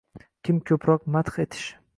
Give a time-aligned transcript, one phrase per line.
[0.47, 1.71] kim ko‘proq madh etish